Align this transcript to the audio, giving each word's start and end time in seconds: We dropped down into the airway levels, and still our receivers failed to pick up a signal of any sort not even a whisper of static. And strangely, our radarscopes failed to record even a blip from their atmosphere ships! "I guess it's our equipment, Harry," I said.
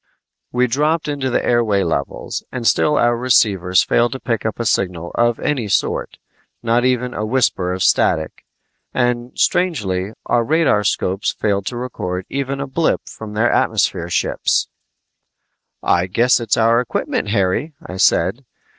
We 0.51 0.65
dropped 0.65 1.05
down 1.05 1.13
into 1.13 1.29
the 1.29 1.45
airway 1.45 1.83
levels, 1.83 2.43
and 2.51 2.65
still 2.65 2.97
our 2.97 3.15
receivers 3.15 3.83
failed 3.83 4.13
to 4.13 4.19
pick 4.19 4.47
up 4.47 4.59
a 4.59 4.65
signal 4.65 5.11
of 5.13 5.39
any 5.39 5.67
sort 5.67 6.17
not 6.63 6.83
even 6.83 7.13
a 7.13 7.23
whisper 7.23 7.71
of 7.71 7.83
static. 7.83 8.43
And 8.95 9.37
strangely, 9.37 10.13
our 10.25 10.43
radarscopes 10.43 11.35
failed 11.37 11.67
to 11.67 11.77
record 11.77 12.25
even 12.29 12.59
a 12.59 12.65
blip 12.65 13.01
from 13.07 13.33
their 13.35 13.51
atmosphere 13.51 14.09
ships! 14.09 14.69
"I 15.83 16.07
guess 16.07 16.39
it's 16.39 16.57
our 16.57 16.81
equipment, 16.81 17.27
Harry," 17.29 17.75
I 17.85 17.97
said. 17.97 18.43